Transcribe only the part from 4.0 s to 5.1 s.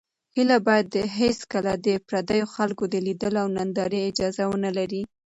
اجازه ونه لري.